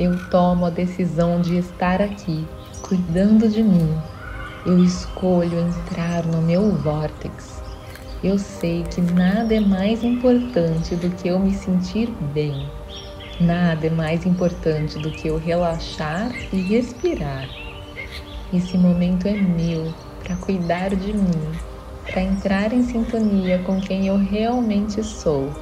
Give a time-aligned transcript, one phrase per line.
[0.00, 2.48] eu tomo a decisão de estar aqui,
[2.80, 3.94] cuidando de mim.
[4.64, 7.62] Eu escolho entrar no meu vórtex.
[8.24, 12.66] Eu sei que nada é mais importante do que eu me sentir bem.
[13.38, 17.46] Nada é mais importante do que eu relaxar e respirar.
[18.54, 19.92] Esse momento é meu
[20.24, 21.52] para cuidar de mim,
[22.06, 25.52] para entrar em sintonia com quem eu realmente sou,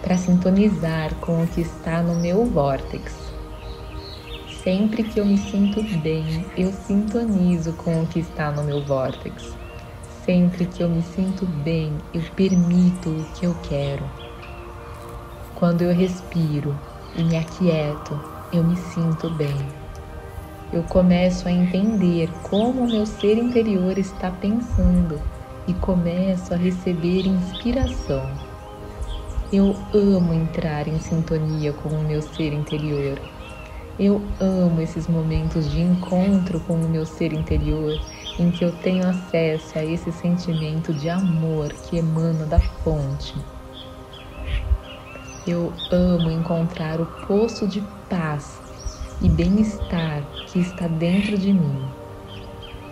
[0.00, 3.23] para sintonizar com o que está no meu vórtex.
[4.64, 9.54] Sempre que eu me sinto bem, eu sintonizo com o que está no meu vórtex.
[10.24, 14.02] Sempre que eu me sinto bem, eu permito o que eu quero.
[15.54, 16.74] Quando eu respiro
[17.14, 18.18] e me aquieto,
[18.54, 19.54] eu me sinto bem.
[20.72, 25.20] Eu começo a entender como o meu ser interior está pensando
[25.68, 28.26] e começo a receber inspiração.
[29.52, 33.20] Eu amo entrar em sintonia com o meu ser interior
[33.98, 38.00] eu amo esses momentos de encontro com o meu ser interior,
[38.38, 43.34] em que eu tenho acesso a esse sentimento de amor que emana da fonte.
[45.46, 48.60] Eu amo encontrar o poço de paz
[49.22, 51.84] e bem-estar que está dentro de mim.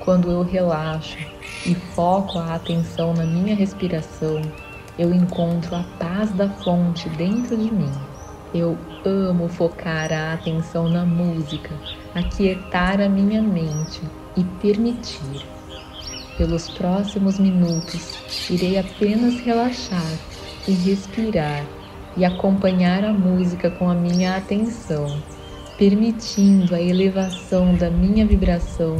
[0.04, 1.18] Quando eu relaxo
[1.66, 4.40] e foco a atenção na minha respiração,
[4.98, 8.11] eu encontro a paz da fonte dentro de mim.
[8.54, 11.70] Eu amo focar a atenção na música,
[12.14, 14.02] aquietar a minha mente
[14.36, 15.42] e permitir.
[16.36, 20.18] Pelos próximos minutos, irei apenas relaxar
[20.68, 21.64] e respirar
[22.14, 25.22] e acompanhar a música com a minha atenção,
[25.78, 28.98] permitindo a elevação da minha vibração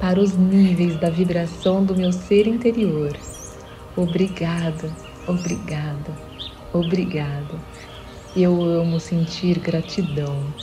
[0.00, 3.12] para os níveis da vibração do meu ser interior.
[3.96, 4.90] Obrigada,
[5.26, 6.12] obrigada,
[6.72, 7.54] obrigada.
[8.34, 10.54] Eu amo sentir gratidão